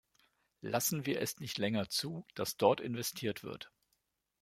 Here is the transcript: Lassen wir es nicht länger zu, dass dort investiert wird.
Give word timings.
Lassen 0.61 1.05
wir 1.05 1.21
es 1.21 1.39
nicht 1.39 1.59
länger 1.59 1.87
zu, 1.87 2.25
dass 2.33 2.57
dort 2.57 2.81
investiert 2.81 3.43
wird. 3.43 3.71